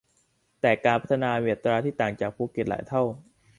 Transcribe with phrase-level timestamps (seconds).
[0.61, 3.03] แต่การพัฒนามีอัตราที่ต่างจากภูเก็ตหลายเท่า